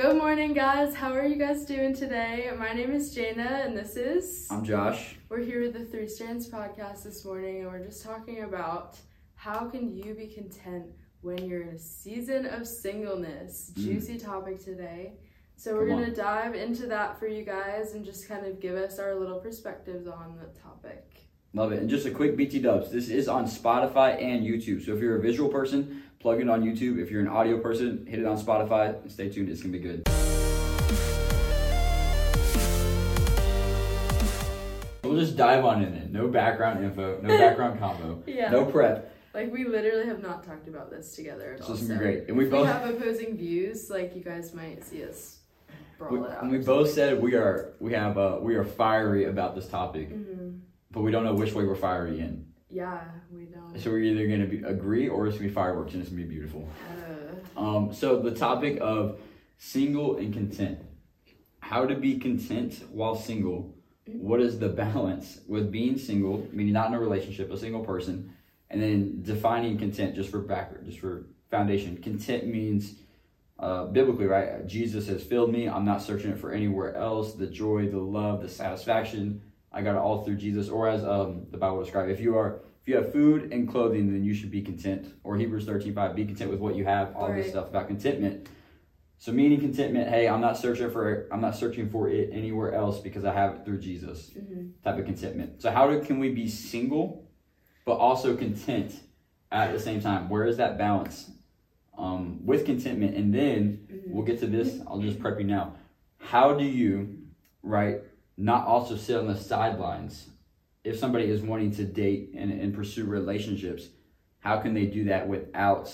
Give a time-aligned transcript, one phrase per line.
[0.00, 0.94] Good morning, guys.
[0.94, 2.52] How are you guys doing today?
[2.56, 4.46] My name is Jana, and this is.
[4.48, 5.16] I'm Josh.
[5.28, 8.96] We're here with the Three Strands podcast this morning, and we're just talking about
[9.34, 10.86] how can you be content
[11.22, 13.72] when you're in a season of singleness.
[13.74, 13.82] Mm.
[13.82, 15.14] Juicy topic today.
[15.56, 18.76] So we're Come gonna dive into that for you guys and just kind of give
[18.76, 21.28] us our little perspectives on the topic.
[21.54, 21.80] Love it.
[21.80, 22.92] And just a quick BT dubs.
[22.92, 24.86] This is on Spotify and YouTube.
[24.86, 26.98] So if you're a visual person, plug it on YouTube.
[27.00, 29.00] If you're an audio person, hit it on Spotify.
[29.02, 29.48] and Stay tuned.
[29.48, 30.02] It's going to be good.
[35.04, 36.10] We'll just dive on in it.
[36.12, 38.50] No background info, no background combo, Yeah.
[38.50, 39.14] no prep.
[39.32, 41.70] Like we literally have not talked about this together at So all.
[41.72, 42.28] this is gonna be great.
[42.28, 45.38] And we if we both have opposing views, like you guys might see us
[45.96, 46.42] brawl we, it out.
[46.42, 50.10] and we both said we are we have uh, we are fiery about this topic,
[50.10, 50.56] hmm
[50.90, 52.46] but we don't know which way we're fiery in.
[52.70, 53.00] Yeah,
[53.32, 53.80] we don't.
[53.80, 56.10] So we're either going to be agree or it's going to be fireworks and it's
[56.10, 56.68] going to be beautiful.
[56.90, 59.18] Uh, Um, so the topic of
[59.56, 60.78] single and content.
[61.60, 63.74] How to be content while single.
[64.06, 68.32] What is the balance with being single, meaning not in a relationship, a single person,
[68.70, 71.96] and then defining content just for background, just for foundation.
[72.02, 72.94] Content means
[73.58, 74.66] uh, biblically, right?
[74.66, 75.68] Jesus has filled me.
[75.68, 77.34] I'm not searching it for anywhere else.
[77.34, 79.42] The joy, the love, the satisfaction.
[79.72, 80.68] I got it all through Jesus.
[80.68, 84.12] Or as um, the Bible describes, if you are if you have food and clothing,
[84.12, 85.12] then you should be content.
[85.22, 88.48] Or Hebrews 13, 5, be content with what you have, all this stuff about contentment.
[89.18, 93.00] So meaning contentment, hey, I'm not searching for I'm not searching for it anywhere else
[93.00, 94.30] because I have it through Jesus.
[94.30, 94.70] mhm.
[94.84, 95.60] Type of contentment.
[95.60, 97.28] So how do, can we be single
[97.84, 99.00] but also content
[99.50, 100.28] at the same time?
[100.28, 101.30] Where is that balance?
[101.96, 104.10] Um, with contentment, and then Mhm.
[104.12, 104.80] we'll get to this.
[104.86, 105.74] I'll just prep you now.
[106.18, 107.18] How do you,
[107.62, 108.00] right,
[108.38, 110.28] not also sit on the sidelines
[110.84, 113.88] if somebody is wanting to date and, and pursue relationships?
[114.38, 115.92] How can they do that without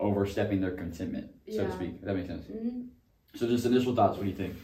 [0.00, 1.94] overstepping their contentment, so to speak?
[2.00, 2.46] If that makes sense.
[2.46, 2.88] Mhm.
[3.36, 4.16] So, just initial thoughts.
[4.18, 4.54] What do you think?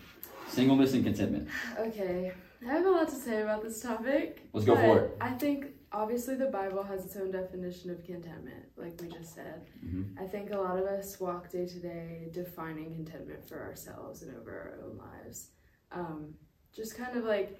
[0.48, 1.48] Singleness and contentment.
[1.78, 4.48] Okay, I have a lot to say about this topic.
[4.53, 5.17] Let's go for it.
[5.20, 9.62] I think obviously the Bible has its own definition of contentment, like we just said.
[9.85, 10.20] Mhm.
[10.20, 14.36] I think a lot of us walk day to day defining contentment for ourselves and
[14.36, 15.51] over our own lives.
[15.92, 16.35] Um,
[16.75, 17.58] just kind of like,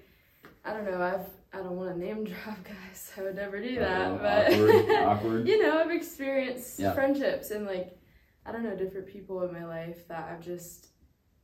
[0.65, 3.75] I don't know, I've, I don't want to name drop guys, I would never do
[3.79, 4.89] that, Uh, but awkward.
[4.91, 5.47] awkward.
[5.47, 6.93] you know, I've experienced Yeah.
[6.93, 7.97] friendships and like,
[8.45, 10.87] I don't know, different people in my life that I've just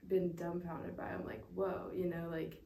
[0.08, 1.06] been dumbfounded by.
[1.10, 2.62] I'm like, whoa, you know, like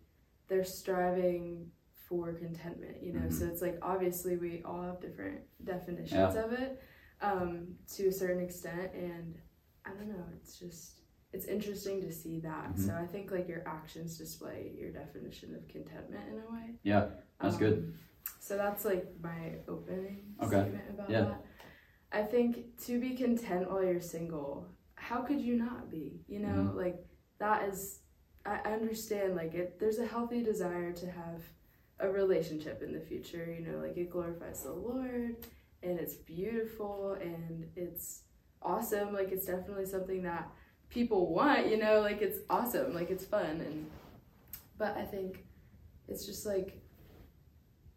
[0.48, 1.70] they're striving
[2.08, 3.22] for contentment, you know.
[3.22, 3.34] Mhm.
[3.34, 6.82] So it's like obviously we all have different definitions of it
[7.22, 9.38] um, to a certain extent, and
[9.86, 11.01] I don't know, it's just
[11.34, 12.74] it's interesting to see that.
[12.74, 12.80] Mhm.
[12.86, 16.80] So I think like your actions display your definition of contentment in a way.
[16.84, 17.10] Yeah,
[17.42, 17.74] that's good.
[17.80, 18.00] Um,
[18.40, 20.62] So that's like my opening Okay.
[20.62, 21.22] statement about Yeah.
[21.26, 21.46] that.
[22.12, 26.24] I think to be content while you're single, how could you not be?
[26.28, 26.78] You know, Mm-hmm.
[26.78, 27.06] like
[27.40, 28.00] that is
[28.46, 31.44] I understand like it there's a healthy desire to have
[32.00, 35.36] a relationship in the future, you know, like it glorifies the Lord
[35.84, 38.24] and it's beautiful and it's
[38.62, 39.14] awesome.
[39.14, 40.52] Like it's definitely something that
[40.92, 43.90] people want, you know, like it's awesome, like it's fun and
[44.78, 45.44] but I think
[46.08, 46.82] it's just like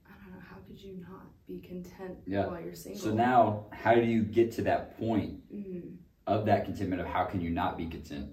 [0.07, 2.47] I don't know, how could you not be content Yeah.
[2.47, 3.01] while you're single?
[3.03, 5.97] So now, how do you get to that point Mhm.
[6.27, 8.31] of that contentment of how can you not be content,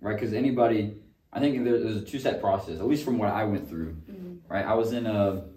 [0.00, 0.14] right?
[0.14, 1.02] Because anybody,
[1.32, 4.40] I think there- there's a two-step process, at least from what I went through, Mhm.
[4.48, 4.64] right?
[4.64, 5.48] I was in a,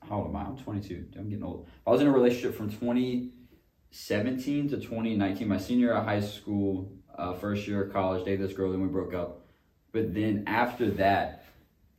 [0.00, 0.44] how old am I?
[0.44, 1.06] I'm 22.
[1.16, 1.66] I'm getting old.
[1.86, 6.92] I was in a relationship from 2017 to 2019, my senior year of high school,
[7.16, 9.46] uh, first year of college, dated this girl, then we broke up.
[9.92, 11.44] But then after that,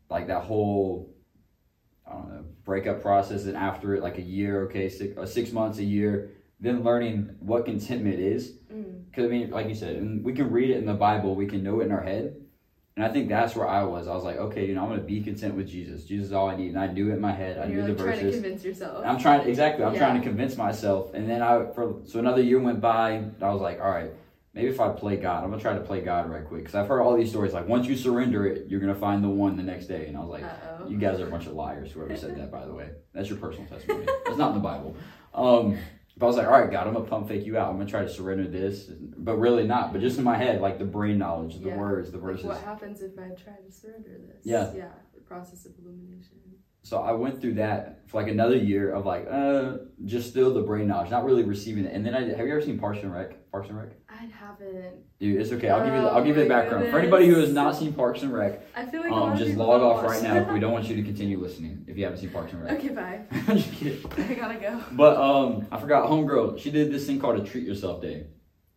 [0.09, 1.13] like that whole,
[2.07, 5.51] I don't know, breakup process, and after it, like a year, okay, six, uh, six
[5.51, 8.53] months, a year, then learning what contentment is.
[9.09, 11.45] Because I mean, like you said, and we can read it in the Bible, we
[11.45, 12.35] can know it in our head.
[12.95, 14.07] And I think that's where I was.
[14.07, 16.05] I was like, okay, you know, I'm gonna be content with Jesus.
[16.05, 17.57] Jesus is all I need, and I knew it in my head.
[17.57, 19.03] I And knew you're the like trying to convince yourself.
[19.05, 19.83] I'm trying exactly.
[19.83, 23.11] I'm trying to convince myself, and then I for so another year went by.
[23.11, 24.11] And I was like, all right,
[24.53, 26.87] maybe if I play God, I'm gonna try to play God right quick because I've
[26.87, 27.53] heard all these stories.
[27.53, 30.07] Like once you surrender it, you're gonna find the one the next day.
[30.07, 30.87] And I was like, Uh-oh.
[30.89, 31.91] you guys are a bunch of liars.
[31.91, 34.05] Whoever said that, by the way, that's your personal testimony.
[34.25, 34.95] That's not in the Bible.
[35.33, 35.77] Um,
[36.15, 37.69] but I was like, all right, God, I'm gonna pump fake you out.
[37.69, 38.85] I'm gonna try to surrender this,
[39.17, 39.91] but really not.
[39.91, 41.77] But just in my head, like the brain knowledge, the Yeah.
[41.77, 42.45] words, the Like, verses.
[42.45, 44.45] what happens if I try to surrender this?
[44.45, 44.71] Yeah.
[44.75, 44.89] Yeah.
[45.15, 46.37] The process of illumination.
[46.83, 50.61] So I went through that for like another year of like, uh, just still the
[50.61, 51.93] brain knowledge, not really receiving it.
[51.93, 53.39] And then I have you ever seen Parks and Rec?
[53.51, 54.95] Parks and Rec, I haven't.
[55.19, 55.69] dude, it's okay.
[55.69, 57.51] I'll give you the, Oh I'll give you the my background for anybody who has
[57.53, 58.61] not seen Parks and Rec.
[58.75, 61.03] I feel like Um, just log off right now if we don't want you to
[61.03, 61.85] continue listening.
[61.87, 63.21] If you haven't seen Parks and Rec, Okay, bye.
[63.31, 64.11] I'm just kidding.
[64.17, 64.81] I gotta go.
[64.93, 66.59] But um, I forgot homegirl.
[66.59, 68.25] She did this thing called a treat yourself day,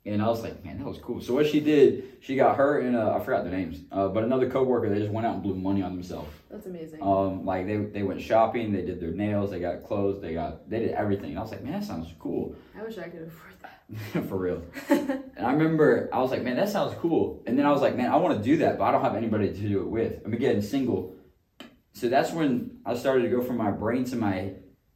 [0.06, 1.20] And I was like, man, that was cool.
[1.20, 4.22] So what she did, she got her and uh, I forgot the names, uh, but
[4.22, 4.88] another coworker.
[4.88, 6.32] They just went out and blew money on themselves.
[6.48, 7.02] That's amazing.
[7.02, 10.70] Um, like they they went shopping, they did their nails, they got clothes, they got
[10.70, 11.30] they did everything.
[11.30, 12.54] And I was like, man, that sounds cool.
[12.78, 14.28] I wish I could afford that.
[14.28, 14.62] For real.
[14.88, 17.42] and I remember I was like, man, that sounds cool.
[17.44, 19.16] And then I was like, man, I want to do that, but I don't have
[19.16, 20.22] anybody to do it with.
[20.24, 21.16] I'm again single.
[21.94, 24.52] So that's when I started to go from my brain to my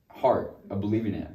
[0.09, 1.31] heart of believing it.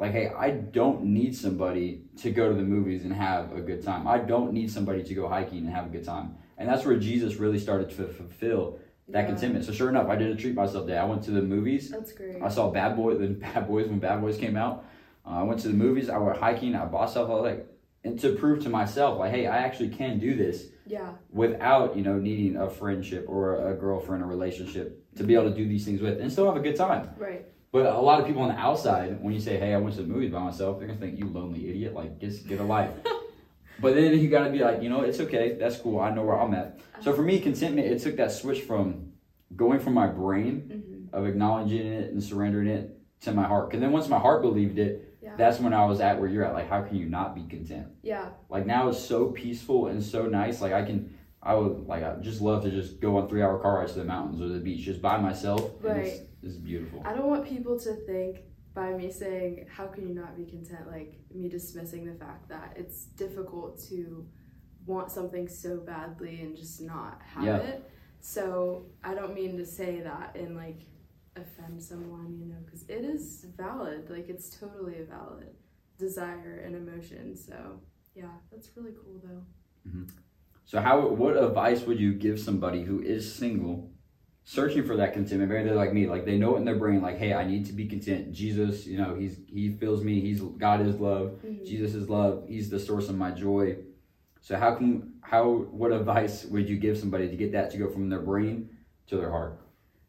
[0.00, 3.82] Like, hey, I don't need somebody to go to the movies and have a good
[3.84, 4.08] time.
[4.08, 6.36] I don't need somebody to go hiking and have a good time.
[6.56, 9.26] And that's where Jesus really started to fulfill that Yeah.
[9.26, 9.66] contentment.
[9.66, 10.96] So sure enough, I did a treat myself day.
[10.96, 11.90] I went to the movies.
[11.90, 12.40] That's great.
[12.42, 14.84] I saw Bad Boy, the Bad Boys when Bad Boys came out.
[15.26, 16.08] Uh, I went to the movies.
[16.08, 16.74] I went hiking.
[16.74, 17.28] I bought stuff.
[17.28, 17.66] I was like,
[18.02, 21.10] and to prove to myself, like, hey, I actually can do this Yeah.
[21.30, 25.54] without you know needing a friendship or a girlfriend or relationship to be able to
[25.54, 27.10] do these things with and still have a good time.
[27.18, 27.44] Right.
[27.72, 30.02] But a lot of people on the outside, when you say, "Hey, I went to
[30.02, 31.94] the movies by myself," they're gonna think you lonely idiot.
[31.94, 32.90] Like, just get a life.
[33.80, 35.54] but then you gotta be like, you know, it's okay.
[35.54, 36.00] That's cool.
[36.00, 36.80] I know where I'm at.
[37.00, 39.12] So for me, contentment, it took that switch from
[39.56, 43.72] going from my brain hmm of acknowledging it and surrendering it to my heart.
[43.74, 45.30] And then once my heart believed it, Yeah.
[45.36, 46.52] that's when I was at where you're at.
[46.54, 47.88] Like, how can you not be content?
[48.02, 48.28] yeah.
[48.48, 50.60] Like now it's so peaceful and so nice.
[50.60, 51.12] Like I can,
[51.42, 53.98] I would like I just love to just go on three hour car rides to
[54.00, 55.70] the mountains or the beach just by myself.
[55.82, 56.20] Right.
[56.42, 57.02] It's beautiful.
[57.04, 58.40] I don't want people to think
[58.74, 60.88] by me saying, How can you not be content?
[60.88, 64.26] Like me dismissing the fact that it's difficult to
[64.86, 67.56] want something so badly and just not have Yeah.
[67.58, 67.90] it.
[68.20, 70.82] So I don't mean to say that and like
[71.36, 74.10] offend someone, you know, because it is valid.
[74.10, 75.54] Like it's totally a valid
[75.98, 77.36] desire and emotion.
[77.36, 77.80] So
[78.14, 79.42] yeah, that's really cool though.
[79.88, 80.04] Mm-hmm.
[80.64, 83.90] So how what advice would you give somebody who is single,
[84.44, 85.50] searching for that contentment?
[85.50, 87.66] Maybe they're like me, like they know it in their brain, like, hey, I need
[87.66, 88.32] to be content.
[88.32, 90.20] Jesus, you know, he's he fills me.
[90.20, 91.38] He's God is love.
[91.44, 91.64] Mhm.
[91.66, 92.44] Jesus is love.
[92.48, 93.78] He's the source of my joy.
[94.40, 97.88] So how can how what advice would you give somebody to get that to go
[97.88, 98.70] from their brain
[99.08, 99.58] to their heart?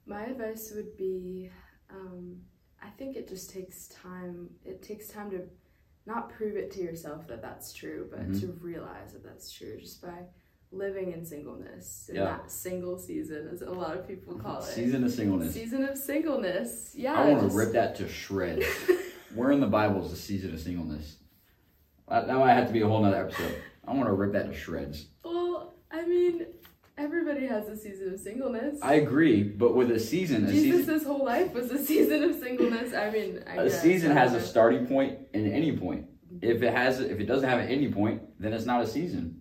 [0.05, 1.51] My advice would be
[1.89, 2.37] um,
[2.81, 4.49] I think it just takes time.
[4.65, 5.41] It takes time to
[6.07, 8.39] not prove it to yourself that that's true, but Mhm.
[8.39, 10.25] to realize that that's true just by
[10.71, 12.25] living in singleness in Yeah.
[12.25, 14.63] that single season, as a lot of people call it.
[14.63, 15.53] Season of singleness.
[15.53, 16.93] Season of singleness.
[16.95, 17.13] Yeah.
[17.13, 18.65] I want to just- rip that to shreds.
[19.35, 21.17] Where in the Bible is the season of singleness?
[22.09, 23.55] That, that might have to be a whole nother episode.
[23.87, 25.07] I want to rip that to shreds.
[25.23, 26.45] well, I mean,
[26.97, 28.79] everybody has a season of singleness.
[28.81, 32.35] I agree, but with a season, a season, Jesus' whole life was a season of
[32.39, 32.93] singleness.
[32.93, 36.05] I mean, I a guess, season has a starting point and any point.
[36.41, 39.40] If it has, if it doesn't have an ending point, then it's not a season.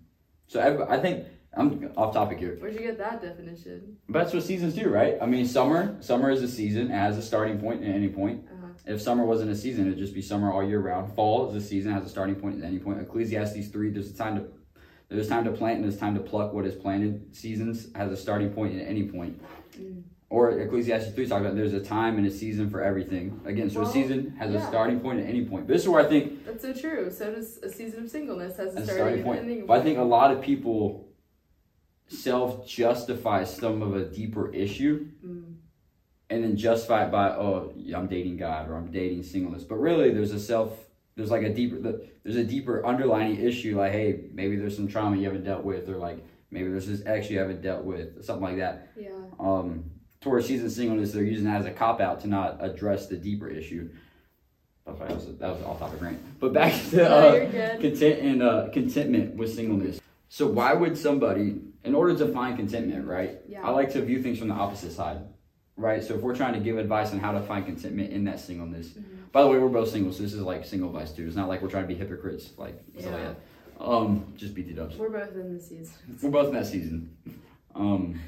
[0.50, 1.26] So I, I think
[1.56, 2.56] I'm off topic here.
[2.58, 3.98] Where'd you get that definition?
[4.08, 5.16] But that's what seasons do, right?
[5.22, 8.46] I mean, summer, summer is a season, as a starting point at any point.
[8.52, 8.66] Uh-huh.
[8.84, 11.14] If summer wasn't a season, it'd just be summer all year round.
[11.14, 13.00] Fall is a season, has a starting point at any point.
[13.00, 14.48] Ecclesiastes three, there's a time to
[15.08, 17.32] there's time to plant and there's time to pluck what is planted.
[17.34, 19.40] Seasons has a starting point point at any point.
[19.78, 20.02] Mm.
[20.30, 23.40] Or Ecclesiastes three talks about there's a time and a season for everything.
[23.44, 25.66] Again, so Well, a season has a starting point at any point.
[25.66, 27.10] But this is where I think That's so true.
[27.10, 29.66] So does a season of singleness has a starting, starting point.
[29.66, 31.08] But I think a lot of people
[32.06, 35.54] self justify some of a deeper issue Mm,
[36.30, 39.64] and then justify it by oh yeah, I'm dating God or I'm dating singleness.
[39.64, 40.78] But really, there's a self
[41.16, 41.76] there's like a deeper
[42.22, 45.88] there's a deeper underlying issue like hey maybe there's some trauma you haven't dealt with
[45.88, 48.92] or like maybe there's this ex you haven't dealt with something like that.
[48.96, 49.10] yeah.
[49.40, 53.16] Um, towards season singleness, they're using that as a cop out to not address the
[53.16, 53.90] deeper issue.
[54.86, 56.40] That was that was off topic rant.
[56.40, 57.50] But back to uh,
[57.80, 60.00] content and uh, contentment with singleness.
[60.28, 63.38] So why would somebody, in order to find contentment, right?
[63.48, 63.62] Yeah.
[63.66, 65.18] I like to view things from the opposite side,
[65.76, 66.02] right?
[66.02, 68.88] So if we're trying to give advice on how to find contentment in that singleness.
[68.88, 69.30] Mhm.
[69.32, 71.24] By the way, we're both single, so this is like single advice too.
[71.26, 73.34] It's not like we're trying to be hypocrites, like stuff like Yeah.
[73.78, 74.96] Um, just beat the dubs.
[74.96, 75.94] We're both in the season.
[76.20, 77.16] We're both in that season.
[77.76, 78.20] Um,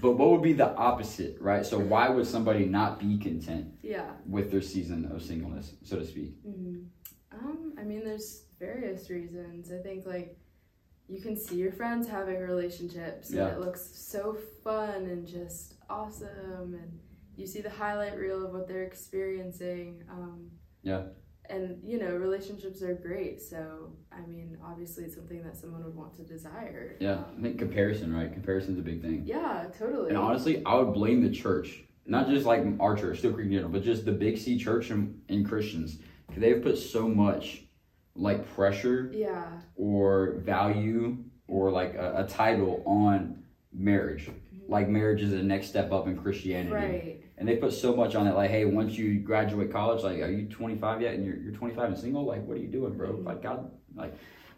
[0.00, 1.64] but what would be the opposite, right?
[1.64, 4.10] So why would somebody not be content Yeah.
[4.26, 6.34] with their season of singleness, so to speak?
[6.44, 6.84] hmm
[7.32, 9.72] Um, I mean, there's various reasons.
[9.72, 10.38] I think like
[11.08, 13.46] you can see your friends having relationships, Yeah.
[13.48, 16.98] and it looks so fun and just awesome, and
[17.36, 20.04] you see the highlight reel of what they're experiencing.
[20.10, 20.50] Um,
[20.82, 21.04] Yeah.
[21.50, 23.40] And you know, relationships are great.
[23.42, 26.96] So I mean, obviously, it's something that someone would want to desire.
[27.00, 28.32] Yeah, I think comparison, right?
[28.32, 29.22] Comparison's a big thing.
[29.26, 30.08] yeah, totally.
[30.10, 33.70] And honestly, I would blame the church, not just like our church, Still Creek General,
[33.70, 35.98] but just the Big C Church and, and Christians.
[36.28, 37.64] 'Cause They've put so much
[38.14, 39.60] like pressure yeah.
[39.76, 41.18] or value
[41.48, 44.26] or like a, a title on marriage.
[44.26, 44.72] Mm-hmm.
[44.72, 46.72] Like marriage is the next step up in Christianity.
[46.72, 47.24] Right.
[47.42, 50.30] And they put so much on it, like, hey, once you graduate college, like, are
[50.30, 51.14] you 25 yet?
[51.14, 52.24] And you're, you're 25 and single?
[52.24, 53.14] Like, what are you doing, bro?
[53.14, 53.24] Mhm.
[53.26, 54.14] Like, God, like,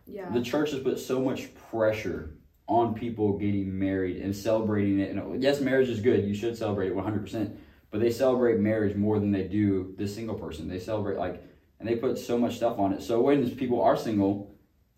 [0.06, 0.28] Yeah.
[0.30, 2.34] the church has put so much pressure
[2.68, 5.16] on people getting married and celebrating it.
[5.16, 6.26] And yes, marriage is good.
[6.26, 7.56] You should celebrate it 100%.
[7.90, 10.68] But they celebrate marriage more than they do the single person.
[10.68, 11.42] They celebrate like,
[11.80, 13.00] and they put so much stuff on it.
[13.00, 14.53] So when people are single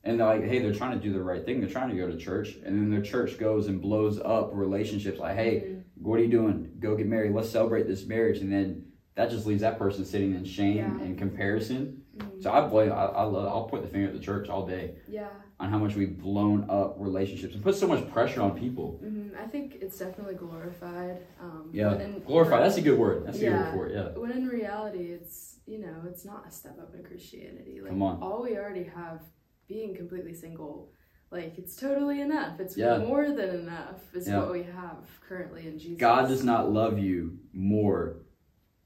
[0.06, 2.08] and they're like, hey, they're trying to do the right thing, they're trying to go
[2.08, 5.82] to church, and then their church goes and blows up relationships like, hey, Mhm.
[5.96, 6.70] what are you doing?
[6.78, 7.34] Go get married.
[7.34, 8.38] Let's celebrate this marriage.
[8.38, 8.84] And then
[9.16, 11.00] that just leaves that person sitting in shame Yeah.
[11.02, 12.02] and comparison.
[12.16, 12.42] Mhm.
[12.42, 14.96] So I blame, I, I love, I'll point the finger at the church all day
[15.08, 15.28] yeah.
[15.58, 18.98] on how much we've blown up relationships and put so much pressure on people.
[19.02, 21.18] hmm I think it's definitely glorified.
[21.40, 22.60] Um, Yeah, in- glorify.
[22.60, 23.26] That's a good word.
[23.26, 23.94] That's a good word for it.
[23.94, 24.08] Yeah.
[24.18, 27.80] When in reality, it's you know, it's not a step up in Christianity.
[27.80, 28.22] Like Come on.
[28.22, 29.20] all we already have,
[29.68, 30.90] being completely single,
[31.30, 32.61] like it's totally enough.
[32.61, 32.99] It's Yeah.
[32.99, 34.14] more than enough.
[34.14, 34.40] Is Yeah.
[34.40, 35.99] what we have currently in Jesus.
[35.99, 38.16] God does not love you more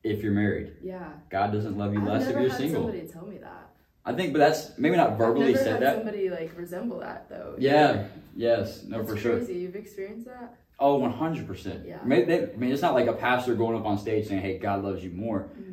[0.02, 0.72] if you're married.
[0.82, 1.12] Yeah.
[1.28, 2.82] God doesn't love you I've less if you're single.
[2.84, 3.68] somebody tell me that.
[4.04, 5.96] I think, but that's maybe not verbally said that.
[5.96, 7.54] somebody like resemble that though.
[7.58, 8.06] Yeah.
[8.34, 8.84] Yes.
[8.84, 9.36] No, That's for sure.
[9.36, 9.54] crazy.
[9.54, 10.56] You've experienced that.
[10.78, 11.84] Oh, 100%.
[11.86, 11.98] Yeah.
[12.02, 14.56] Maybe they, I mean, it's not like a pastor going up on stage saying, hey,
[14.56, 15.40] God loves you more.
[15.42, 15.69] hmm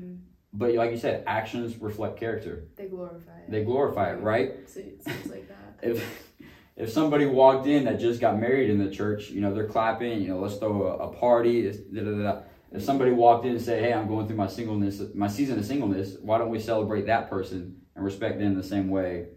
[0.57, 2.65] But like you said, actions reflect character.
[2.75, 3.51] They glorify it.
[3.51, 4.67] They glorify it, right?
[4.67, 5.75] So it seems like that.
[5.87, 6.27] if
[6.75, 10.19] if somebody walked in that just got married in the church, you know, they're clapping,
[10.19, 11.71] you know, let's throw a, a party.
[11.71, 12.41] Da, da, da.
[12.71, 15.65] If somebody walked in and said, "Hey, I'm going through my singleness, my season of
[15.65, 19.27] singleness," why don't we celebrate that person and respect them the same way?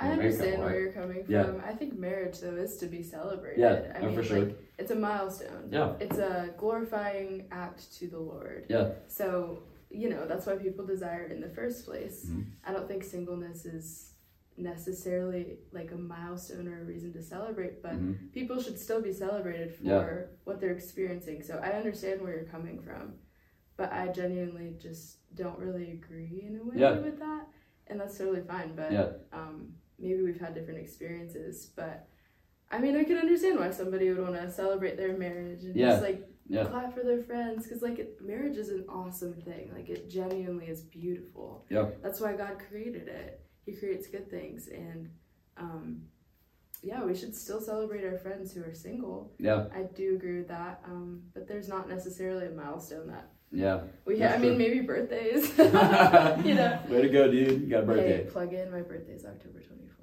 [0.00, 0.80] I understand where right?
[0.80, 1.32] you're coming from.
[1.32, 1.52] Yeah.
[1.64, 3.60] I think marriage though is to be celebrated.
[3.60, 4.40] Yeah, I no, mean, for sure.
[4.40, 5.68] like it's a milestone.
[5.70, 5.92] Yeah.
[6.00, 8.64] It's a glorifying act to the Lord.
[8.68, 8.92] Yeah.
[9.08, 12.24] So, you know, that's why people desire it in the first place.
[12.26, 12.44] Mhm.
[12.64, 14.14] I don't think singleness is
[14.56, 18.30] necessarily like a milestone or a reason to celebrate, but Mhm.
[18.32, 20.26] people should still be celebrated for Yeah.
[20.44, 21.42] what they're experiencing.
[21.42, 23.14] So I understand where you're coming from,
[23.76, 27.00] but I genuinely just don't really agree in a way Yeah.
[27.00, 27.48] with that,
[27.86, 28.74] and that's totally fine.
[28.76, 29.12] But Yeah.
[29.32, 32.06] um, maybe we've had different experiences, but
[32.72, 35.90] I mean, I can understand why somebody would want to celebrate their marriage and Yeah.
[35.90, 36.64] just like yeah.
[36.64, 40.82] clap for their friends because like marriage is an awesome thing like it genuinely is
[40.82, 45.08] beautiful yeah that's why god created it he creates good things and
[45.56, 46.02] um
[46.82, 50.48] yeah we should still celebrate our friends who are single yeah i do agree with
[50.48, 53.80] that um but there's not necessarily a milestone that yeah.
[54.04, 55.48] We ha- I mean, maybe birthdays.
[55.58, 56.78] you know.
[56.88, 57.62] Way to go, dude.
[57.62, 58.24] You got a birthday.
[58.24, 58.70] Hey, plug in.
[58.70, 59.99] My birthday's October 24th.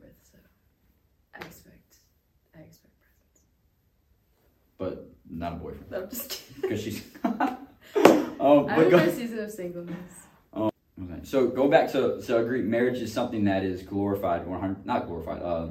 [5.38, 6.62] Not a boyfriend No, I'm just kidding.
[6.62, 7.04] because she's.
[7.24, 9.96] I'm but in go, my season of singleness.
[10.56, 11.20] Okay.
[11.24, 12.62] So go back to so I agree.
[12.62, 15.70] Marriage is something that is glorified, one hundred not glorified, uh,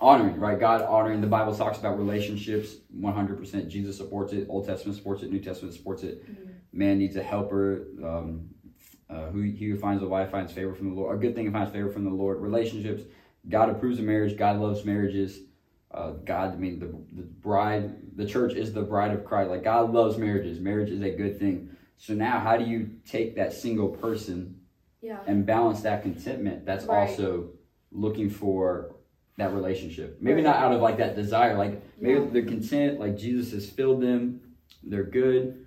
[0.00, 0.58] honoring, right?
[0.58, 1.20] God honoring.
[1.20, 3.68] The Bible talks about relationships, one hundred percent.
[3.68, 4.46] Jesus supports it.
[4.48, 5.30] Old Testament supports it.
[5.32, 6.24] New Testament supports it.
[6.72, 7.86] Man needs a helper.
[8.02, 8.48] Um,
[9.10, 11.16] uh, who he who finds a wife finds favor from the Lord.
[11.16, 12.40] A good thing finds favor from the Lord.
[12.40, 13.02] Relationships.
[13.48, 14.36] God approves of marriage.
[14.38, 15.40] God loves marriages.
[15.90, 19.50] Uh, God, I mean, the, the bride, the church is the bride of Christ.
[19.50, 20.60] Like God loves marriages.
[20.60, 21.70] Marriage is a good thing.
[21.96, 24.60] So now, how do you take that single person
[25.00, 25.20] Yeah.
[25.26, 27.08] and balance that contentment that's Right.
[27.08, 27.50] also
[27.90, 28.96] looking for
[29.38, 30.18] that relationship?
[30.20, 30.44] Maybe Right.
[30.44, 31.56] not out of like that desire.
[31.56, 32.26] Like maybe Yeah.
[32.30, 32.98] they're content.
[33.00, 34.40] Like Jesus has filled them.
[34.82, 35.58] They're good.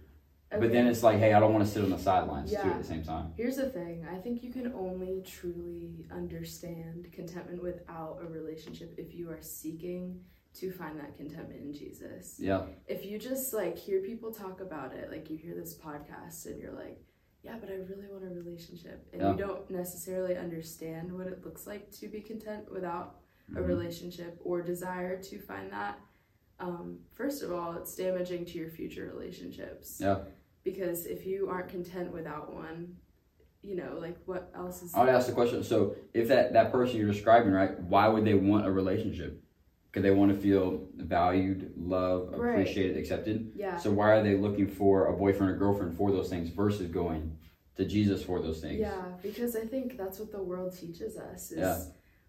[0.51, 2.69] But then it's like, hey, I don't want to sit on the sidelines too Yeah.
[2.71, 3.33] at the same time.
[3.35, 9.13] Here's the thing I think you can only truly understand contentment without a relationship if
[9.13, 10.21] you are seeking
[10.55, 12.37] to find that contentment in Jesus.
[12.39, 12.65] Yeah.
[12.87, 16.59] If you just like hear people talk about it, like you hear this podcast and
[16.59, 16.99] you're like,
[17.43, 19.07] yeah, but I really want a relationship.
[19.13, 19.31] And Yeah.
[19.31, 23.19] you don't necessarily understand what it looks like to be content without
[23.55, 23.67] a Mhm.
[23.67, 25.99] relationship or desire to find that.
[26.59, 29.99] Um, first of all, it's damaging to your future relationships.
[30.01, 30.23] Yeah.
[30.63, 32.95] Because if you aren't content without one,
[33.61, 35.63] you know, like what else is I would ask the question.
[35.63, 37.79] So, if that that person you're describing, right?
[37.81, 39.41] Why would they want a relationship?
[39.95, 42.49] Because they want to feel valued, loved, Right.
[42.59, 43.53] appreciated, accepted.
[43.55, 46.91] yeah, So why are they looking for a boyfriend or girlfriend for those things versus
[46.91, 47.37] going
[47.77, 48.77] to Jesus for those things?
[48.81, 51.81] yeah, because I think that's what the world teaches us is Yeah.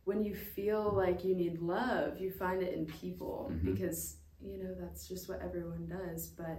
[0.04, 3.64] when you feel like you need love, you find it in people Mhm.
[3.72, 6.28] because you know that's just what everyone does.
[6.28, 6.58] But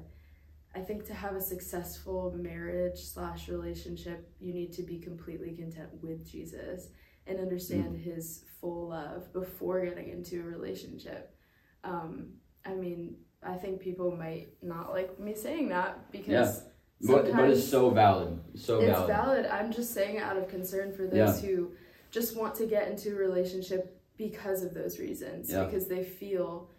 [0.75, 5.87] I think to have a successful marriage slash relationship, you need to be completely content
[6.03, 6.89] with Jesus
[7.27, 8.03] and understand Mm.
[8.03, 11.35] His full love before getting into a relationship.
[11.83, 12.33] Um,
[12.65, 16.63] I mean, I think people might not like me saying that because
[17.01, 18.39] But, but it's so valid.
[18.55, 19.07] So it's valid.
[19.07, 19.45] valid.
[19.45, 21.71] I'm just saying it out of concern for those who
[22.09, 25.51] just want to get into a relationship because of those reasons.
[25.51, 25.65] Yeah.
[25.65, 26.71] Because they feel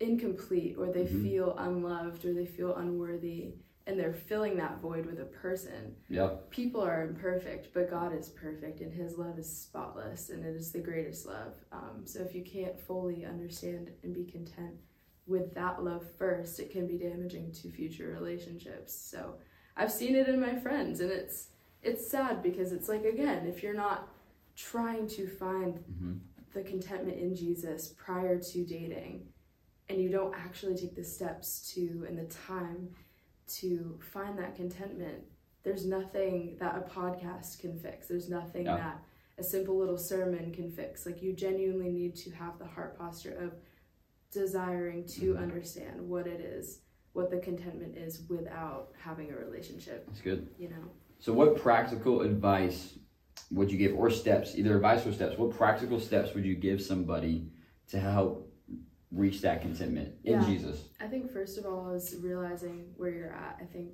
[0.00, 1.22] incomplete or they Mhm.
[1.22, 3.54] feel unloved or they feel unworthy.
[3.86, 5.94] And they're filling that void with a person.
[6.08, 6.50] Yep.
[6.50, 10.72] People are imperfect, but God is perfect, and His love is spotless, and it is
[10.72, 11.54] the greatest love.
[11.70, 14.74] Um, so if you can't fully understand and be content
[15.26, 18.94] with that love first, it can be damaging to future relationships.
[18.94, 19.34] So
[19.76, 21.48] I've seen it in my friends, and it's
[21.82, 24.08] it's sad because it's like again, if you're not
[24.56, 26.14] trying to find hmm
[26.54, 29.26] the contentment in Jesus prior to dating,
[29.90, 32.88] and you don't actually take the steps to and the time
[33.48, 35.22] to find that contentment,
[35.62, 38.06] there's nothing that a podcast can fix.
[38.08, 38.76] There's nothing Yeah.
[38.76, 39.04] that
[39.38, 41.04] a simple little sermon can fix.
[41.04, 43.52] Like you genuinely need to have the heart posture of
[44.30, 45.38] desiring to Mhm.
[45.38, 50.48] understand what it is, what the contentment is without having a relationship, That's good.
[50.58, 50.90] you know.
[51.18, 52.98] So, what practical advice
[53.50, 55.38] would you give, or steps, either advice or steps?
[55.38, 57.50] What practical steps would you give somebody
[57.88, 58.50] to help
[59.12, 60.44] reach that contentment in Yeah.
[60.46, 60.88] Jesus?
[61.00, 63.58] I think first of all is realizing where you're at.
[63.60, 63.92] I think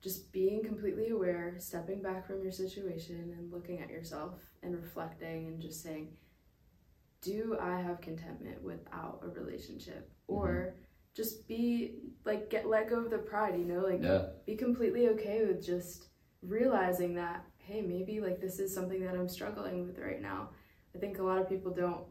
[0.00, 5.48] just being completely aware, stepping back from your situation and looking at yourself and reflecting
[5.48, 6.16] and just saying,
[7.20, 10.08] do I have contentment without a relationship?
[10.30, 10.34] Mm-hmm.
[10.34, 10.74] Or
[11.14, 14.26] just be like get let go of the pride, you know, like Yeah.
[14.46, 16.06] be completely okay with just
[16.42, 20.50] realizing that hey maybe like this is something that i'm struggling with right now
[20.94, 22.04] i think a lot of people don't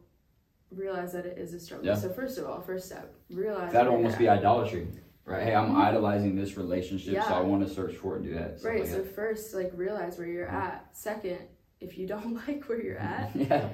[0.70, 1.94] realize that it is a struggle Yeah.
[1.94, 4.86] so first of all first step realize where almost be idolatry,
[5.24, 5.42] right?
[5.42, 5.76] Hey, I'm Mhm.
[5.76, 8.62] idolizing this relationship, so I want to search for it and do that.
[8.62, 11.38] right like so first like realize where you're at second
[11.80, 13.68] if you don't like where you're at yeah.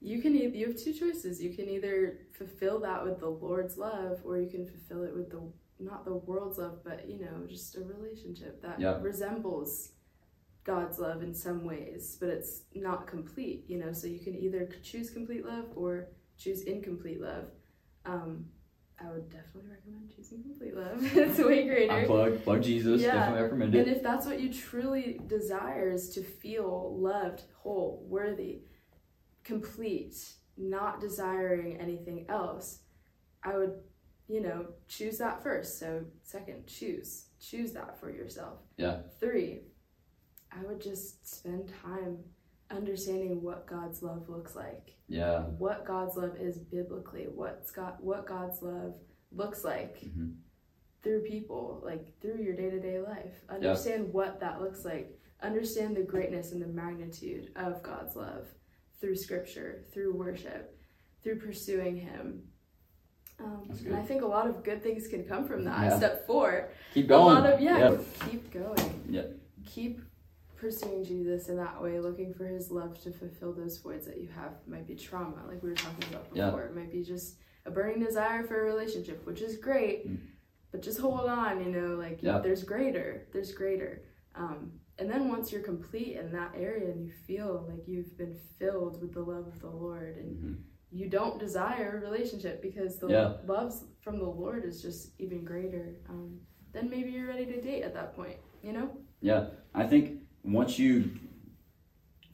[0.00, 3.76] you can either you have two choices you can either fulfill that with the lord's
[3.78, 5.40] love or you can fulfill it with the
[5.78, 8.98] not the world's love but you know just a relationship that Yeah.
[9.02, 9.92] resembles
[10.64, 14.68] god's love in some ways but it's not complete you know so you can either
[14.82, 16.08] choose complete love or
[16.40, 17.44] choose incomplete love
[18.06, 18.46] um,
[19.00, 23.00] i would definitely recommend choosing complete love it's way greater plug, plug Jesus.
[23.00, 23.14] Yeah.
[23.14, 23.86] Definitely recommend it.
[23.86, 28.62] and if that's what you truly desire is to feel loved, whole, worthy,
[29.44, 30.16] complete,
[30.56, 32.80] not desiring anything else,
[33.42, 33.74] I would,
[34.28, 35.78] you know, choose that first.
[35.78, 37.26] So, second, choose.
[37.40, 38.58] Choose that for yourself.
[38.76, 38.98] Yeah.
[39.18, 39.60] Three,
[40.52, 42.18] I would just spend time
[42.70, 44.96] understanding what God's love looks like.
[45.08, 45.40] Yeah.
[45.58, 48.94] What God's love is biblically, what's God what God's love
[49.32, 50.36] looks like Mhm.
[51.02, 53.44] through people, like through your day to day life.
[53.48, 55.18] Understand what that looks like.
[55.42, 58.46] Understand the greatness and the magnitude of God's love
[59.00, 60.76] through scripture, through worship,
[61.22, 62.42] through pursuing Him.
[63.38, 63.96] Um, and.
[63.96, 65.80] I think a lot of good things can come from that.
[65.84, 65.96] Yeah.
[65.96, 67.34] Step four, Keep a going.
[67.36, 67.98] lot of yeah, Yeah.
[68.28, 69.04] keep going.
[69.08, 69.26] Yeah.
[69.64, 70.02] Keep
[70.64, 74.28] pursuing Jesus in that way, looking for His love to fulfill those voids that you
[74.28, 74.52] have.
[74.66, 76.46] It might be trauma, like we were talking about Yeah.
[76.46, 76.64] before.
[76.64, 80.18] It might be just a burning desire for a relationship, which is great, Mm.
[80.70, 81.64] but just hold on.
[81.64, 82.38] You know, like Yeah.
[82.40, 83.26] there's greater.
[83.32, 84.02] There's greater.
[84.34, 88.34] Um, and then once you're complete in that area and you feel like you've been
[88.58, 90.56] filled with the love of the Lord and Mhm.
[90.90, 93.38] you don't desire a relationship because the Yeah.
[93.46, 96.40] love from the Lord is just even greater, um,
[96.72, 98.90] then maybe you're ready to date at that point, you know?
[99.20, 99.50] Yeah.
[99.74, 101.10] I think once you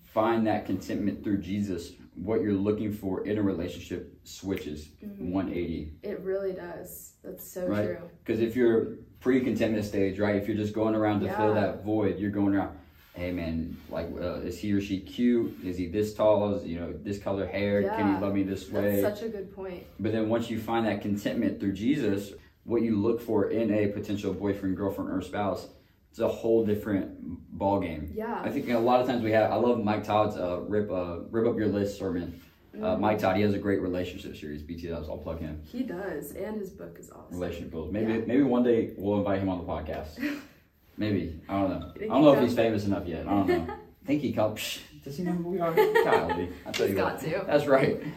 [0.04, 5.30] find that contentment through Jesus, what you're looking for in a relationship switches Mhm.
[5.30, 5.92] 180.
[6.02, 7.14] It really does.
[7.22, 7.84] That's so Right.
[7.84, 8.08] true.
[8.24, 10.36] Because if you're pre-contentment stage, right?
[10.36, 12.76] If you're just going around to fill that void, you're going around.
[13.14, 15.54] Hey man, like, uh, is he or she cute?
[15.64, 16.54] Is he this tall?
[16.54, 17.82] Is you know this color hair?
[17.82, 18.16] Can Yeah.
[18.18, 19.00] he love me this That's way?
[19.00, 19.84] such a good point.
[19.98, 23.88] But then once you find that contentment through Jesus, what you look for in a
[23.88, 25.68] potential boyfriend, girlfriend, or spouse,
[26.16, 27.10] it's a whole different
[27.58, 28.10] ball game.
[28.14, 28.40] Yeah.
[28.42, 29.50] I think a lot of times we have.
[29.52, 32.40] I love Mike Todd's uh, rip uh, rip up your list sermon.
[32.74, 33.00] Uh, Mhm.
[33.00, 34.62] Mike Todd, he has a great relationship series.
[34.62, 35.60] BTS, I'll plug him.
[35.66, 37.38] He does, and his book is awesome.
[37.38, 37.92] Relationship goals.
[37.92, 38.20] Maybe Yeah.
[38.26, 40.18] maybe one day we'll invite him on the podcast.
[40.98, 41.92] Maybe I don't know.
[42.00, 43.26] I don't know if he's famous enough yet.
[43.26, 43.66] I don't know.
[43.70, 43.76] I
[44.06, 44.78] think he comes.
[45.04, 45.74] Does he know who we are?
[45.74, 47.20] Golly, I tell He's you got what.
[47.24, 47.44] to.
[47.46, 48.00] That's right.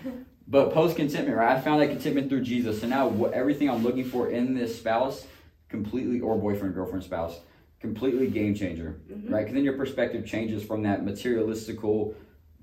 [0.52, 1.56] But post contentment, right?
[1.56, 2.82] I found that contentment through Jesus.
[2.82, 5.28] So now what, everything I'm looking for in this spouse,
[5.68, 7.40] completely, or boyfriend, girlfriend, spouse,
[7.80, 9.32] completely game changer, Mhm.
[9.32, 9.40] right?
[9.42, 12.14] Because then your perspective changes from that materialistical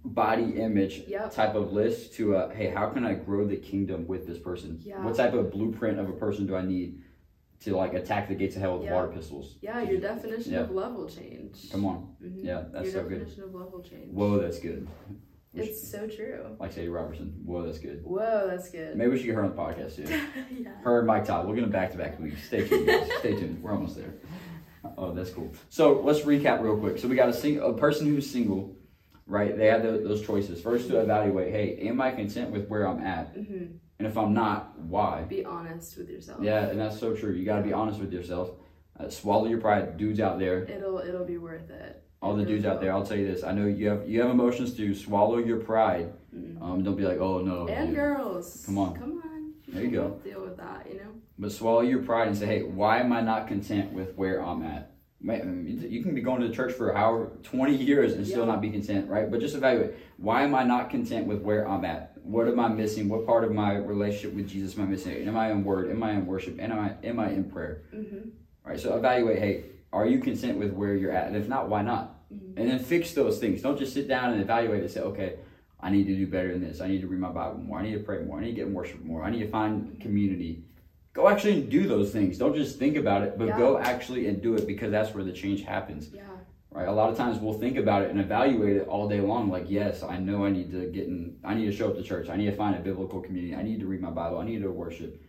[0.05, 1.33] body image Yep.
[1.33, 4.79] type of list to a, hey, how can I grow the kingdom with this person?
[4.83, 5.03] Yeah.
[5.05, 7.01] What type of blueprint of a person do I need
[7.61, 8.95] to like attack the gates of hell with Yeah.
[8.95, 9.57] water pistols?
[9.63, 10.61] Yeah, your definition Yeah.
[10.61, 11.71] of love will change.
[11.73, 12.15] Come on.
[12.23, 12.45] Mhm.
[12.45, 13.19] Yeah, that's your so good.
[13.21, 14.13] definition of love will change.
[14.13, 14.87] Whoa, that's good.
[15.55, 16.45] We It's so true.
[16.61, 17.33] like Sadie Robertson.
[17.47, 18.05] Whoa, that's good.
[18.05, 18.95] Whoa, that's good.
[18.95, 20.03] Maybe we should get her on the podcast too.
[20.63, 20.73] yeah.
[20.85, 21.47] Her and Mike Todd.
[21.47, 22.45] We'll get them back to back weeks.
[22.47, 23.09] Stay tuned, guys.
[23.21, 23.63] Stay tuned.
[23.63, 24.13] We're almost there.
[24.99, 25.53] Oh, that's cool.
[25.69, 26.99] So let's recap real quick.
[26.99, 28.77] So we got a sing- a person who's single,
[29.27, 29.57] right?
[29.57, 30.61] They have tho- those choices.
[30.61, 31.53] First, to evaluate.
[31.53, 33.29] Hey, am I content with where I'm at?
[33.35, 33.65] hmm
[33.99, 35.23] And if I'm not, why?
[35.23, 36.43] Be honest with yourself.
[36.43, 37.33] Yeah, and that's so true.
[37.33, 38.51] You got to be honest with yourself.
[38.99, 40.65] Uh, swallow your pride, dudes out there.
[40.65, 42.03] It'll it'll be worth it.
[42.23, 43.45] All the dudes out there, I'll tell you this.
[43.45, 46.13] I know you have you have emotions to swallow your pride.
[46.35, 46.61] Mm.
[46.63, 47.69] Um, don't be like, oh no.
[47.69, 48.65] And dude." girls.
[48.67, 48.95] Come on.
[48.97, 49.53] Come on.
[49.69, 50.19] There you go.
[50.25, 51.11] Deal with that, you know?
[51.39, 54.63] But swallow your pride and say, hey, why am I not content with where I'm
[54.63, 54.93] at?
[55.21, 58.53] You can be going to the church for however 20 years and still Yeah.
[58.53, 59.31] not be content, right?
[59.31, 59.95] But just evaluate.
[60.19, 62.13] Why am I not content with where I'm at?
[62.23, 63.09] What am I missing?
[63.09, 65.27] What part of my relationship with Jesus am I missing?
[65.29, 65.91] Am I in word?
[65.91, 66.59] Am I in worship?
[66.61, 67.83] Am I am I in prayer?
[67.95, 68.29] Mm-hmm.
[68.65, 68.79] Right.
[68.81, 69.39] So evaluate.
[69.39, 71.29] Hey, are you content with where you're at?
[71.29, 72.29] And if not, why not?
[72.33, 72.55] Mhm.
[72.57, 73.63] And then fix those things.
[73.63, 75.37] Don't just sit down and evaluate and say, okay,
[75.81, 76.81] I need to do better than this.
[76.81, 77.79] I need to read my Bible more.
[77.79, 78.39] I need to pray more.
[78.39, 79.23] I need to get in worship more.
[79.23, 80.65] I need to find community.
[81.17, 82.37] Go actually and do those things.
[82.37, 83.57] Don't just think about it, but Yeah.
[83.59, 86.11] go actually and do it because that's where the change happens.
[86.15, 86.21] Yeah.
[86.71, 86.87] Right?
[86.87, 89.49] A lot of times we'll think about it and evaluate it all day long.
[89.49, 91.39] Like, yes, I know I need to get in.
[91.43, 92.29] I need to show up to church.
[92.29, 93.55] I need to find a biblical community.
[93.57, 94.37] I need to read my Bible.
[94.37, 95.23] I need to worship.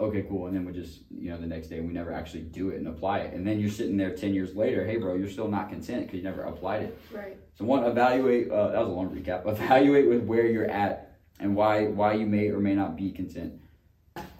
[0.00, 0.48] Okay, cool.
[0.48, 2.88] And then we just, you know, the next day we never actually do it and
[2.88, 3.34] apply it.
[3.34, 6.18] And then you're sitting there 10 years later, hey, bro, you're still not content because
[6.18, 6.98] you never applied it.
[7.14, 7.36] Right.
[7.54, 8.50] So one, evaluate.
[8.50, 9.46] Uh, that was a long recap.
[9.48, 13.60] Evaluate with where you're at and why why you may or may not be content.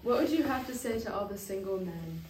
[0.04, 2.22] What would you have to say to all the single men?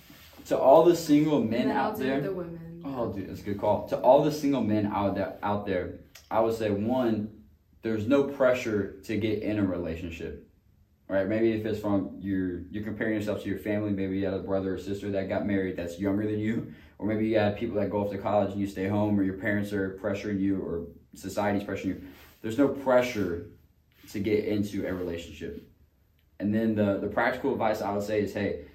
[0.46, 2.20] To all the single men out there.
[2.20, 2.82] the women.
[2.84, 3.88] Oh, dude, that's a good call.
[3.88, 5.98] To all the single men out there, out there,
[6.30, 7.42] I would say one,
[7.82, 10.48] there's no pressure to get in a relationship.
[11.08, 11.26] Right?
[11.26, 13.90] Maybe if it's from your, you're comparing yourself to your family.
[13.90, 17.08] Maybe you had a brother or sister that got married that's younger than you, or
[17.08, 19.38] maybe you had people that go off to college and you stay home, or your
[19.38, 22.02] parents are pressuring you, or society's pressuring you.
[22.40, 23.48] There's no pressure
[24.12, 25.68] to get into a relationship.
[26.40, 28.66] And then the the practical advice I would say is, hey,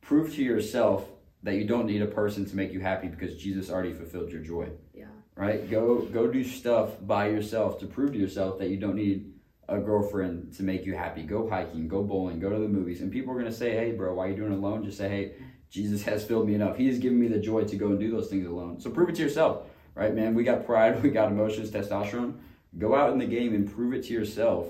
[0.00, 1.08] prove to yourself
[1.42, 4.40] that you don't need a person to make you happy because Jesus already fulfilled your
[4.40, 4.68] joy.
[4.94, 5.04] Yeah.
[5.36, 5.70] Right?
[5.70, 9.32] Go go do stuff by yourself to prove to yourself that you don't need
[9.68, 11.22] a girlfriend to make you happy.
[11.22, 13.00] Go hiking, go bowling, go to the movies.
[13.00, 14.84] And people are gonna say, Hey bro, why are you doing it alone?
[14.84, 15.32] Just say, Hey,
[15.70, 16.76] Jesus has filled me enough.
[16.76, 18.80] He has given me the joy to go and do those things alone.
[18.80, 19.66] So prove it to yourself.
[19.94, 20.34] Right, man?
[20.34, 22.38] We got pride, we got emotions, testosterone.
[22.78, 24.68] Go out in the game and prove it to yourself.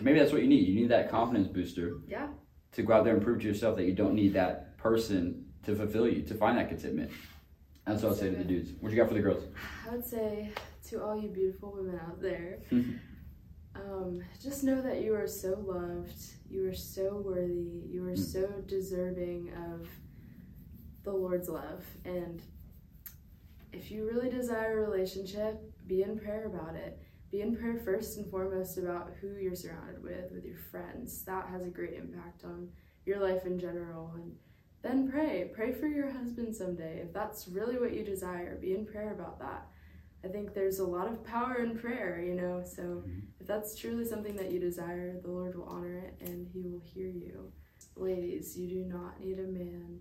[0.00, 0.66] Maybe that's what you need.
[0.66, 2.28] You need that confidence booster Yeah.
[2.72, 5.74] to go out there and prove to yourself that you don't need that person to
[5.76, 7.10] fulfill you, to find that contentment.
[7.86, 8.72] That's what I'd say to the dudes.
[8.80, 9.44] What you got for the girls?
[9.88, 10.50] I would say
[10.88, 12.58] to all you beautiful women out there,
[13.74, 18.18] um, just know that you are so loved, you are so worthy, you are Mm.
[18.18, 19.88] so deserving of
[21.04, 21.84] the Lord's love.
[22.04, 22.40] And
[23.72, 27.00] if you really desire a relationship, be in prayer about it.
[27.32, 31.24] Be in prayer first and foremost about who you're surrounded with, with your friends.
[31.24, 32.68] That has a great impact on
[33.06, 34.12] your life in general.
[34.14, 34.36] And
[34.82, 35.50] then pray.
[35.54, 37.00] Pray for your husband someday.
[37.02, 39.66] If that's really what you desire, be in prayer about that.
[40.22, 42.62] I think there's a lot of power in prayer, you know.
[42.64, 43.22] So Mhm.
[43.40, 46.80] if that's truly something that you desire, the Lord will honor it and He will
[46.80, 47.50] hear you.
[47.96, 50.00] Ladies, you do not need a man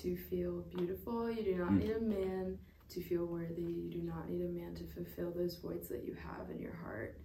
[0.00, 1.30] to feel beautiful.
[1.30, 1.78] You do not Mm.
[1.78, 2.58] need a man
[2.90, 3.62] to feel worthy.
[3.62, 6.74] You do not need a man to fulfill those voids that you have in your
[6.74, 7.18] heart.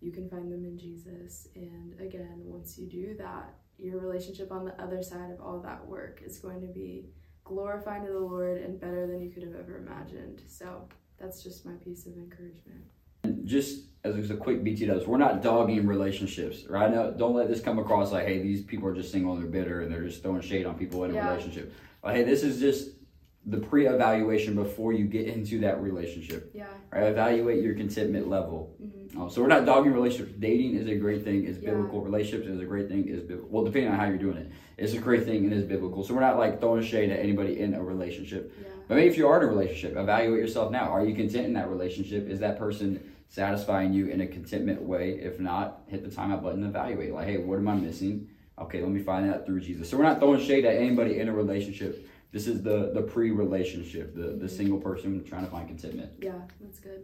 [0.00, 1.48] You can find them in Jesus.
[1.54, 5.86] And again, once you do that, your relationship on the other side of all that
[5.86, 7.06] work is going to be
[7.44, 10.42] glorifying to the Lord and better than you could have ever imagined.
[10.46, 12.84] So that's just my piece of encouragement.
[13.24, 16.90] And just as a quick BT does, we're not dogging relationships, right?
[16.90, 19.50] No, don't let this come across like, hey, these people are just single and they're
[19.50, 21.30] bitter and they're just throwing shade on people in a Yeah.
[21.30, 21.72] relationship.
[22.02, 22.90] Like, hey, this is just
[23.46, 26.50] the pre-evaluation before you get into that relationship.
[26.54, 26.66] Yeah.
[26.92, 27.04] Right?
[27.04, 28.74] Evaluate your contentment level.
[28.78, 30.32] hmm Um, so we're not dogging relationships.
[30.38, 31.44] Dating is a great thing.
[31.44, 31.70] It's Yeah.
[31.70, 32.00] biblical.
[32.00, 33.08] Relationships is a great thing.
[33.08, 33.48] Is biblical.
[33.50, 36.02] Well, depending on how you're doing it, it's a great thing and is biblical.
[36.02, 38.52] So we're not like throwing shade at anybody in a relationship.
[38.58, 38.68] Yeah.
[38.88, 40.88] But maybe if you are in a relationship, evaluate yourself now.
[40.90, 42.28] Are you content in that relationship?
[42.30, 45.10] Is that person satisfying you in a contentment way?
[45.20, 47.12] If not, hit the timeout button and evaluate.
[47.12, 48.28] Like, hey, what am I missing?
[48.58, 49.88] Okay, let me find that through Jesus.
[49.90, 52.06] So we're not throwing shade at anybody in a relationship.
[52.32, 56.10] This is the the pre-relationship, the the single person trying to find contentment.
[56.18, 57.00] Yeah, that's good.